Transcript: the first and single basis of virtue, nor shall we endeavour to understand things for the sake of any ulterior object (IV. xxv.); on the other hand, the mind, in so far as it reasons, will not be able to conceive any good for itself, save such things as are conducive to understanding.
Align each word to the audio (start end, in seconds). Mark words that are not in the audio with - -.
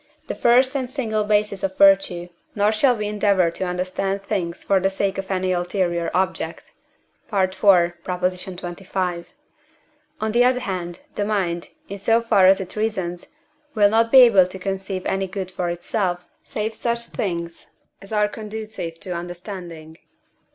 the 0.25 0.33
first 0.33 0.75
and 0.75 0.89
single 0.89 1.23
basis 1.23 1.61
of 1.61 1.77
virtue, 1.77 2.27
nor 2.55 2.71
shall 2.71 2.97
we 2.97 3.05
endeavour 3.07 3.51
to 3.51 3.63
understand 3.67 4.23
things 4.23 4.63
for 4.63 4.79
the 4.79 4.89
sake 4.89 5.19
of 5.19 5.29
any 5.29 5.51
ulterior 5.51 6.09
object 6.11 6.71
(IV. 7.27 7.51
xxv.); 7.51 9.25
on 10.19 10.31
the 10.31 10.43
other 10.43 10.59
hand, 10.61 11.01
the 11.13 11.23
mind, 11.23 11.69
in 11.87 11.99
so 11.99 12.19
far 12.19 12.47
as 12.47 12.59
it 12.59 12.75
reasons, 12.75 13.27
will 13.75 13.91
not 13.91 14.11
be 14.11 14.21
able 14.21 14.47
to 14.47 14.57
conceive 14.57 15.05
any 15.05 15.27
good 15.27 15.51
for 15.51 15.69
itself, 15.69 16.27
save 16.41 16.73
such 16.73 17.05
things 17.05 17.67
as 18.01 18.11
are 18.11 18.27
conducive 18.27 18.99
to 19.01 19.15
understanding. 19.15 19.99